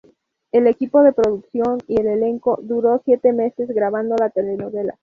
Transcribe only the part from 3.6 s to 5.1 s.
grabando la telenovela.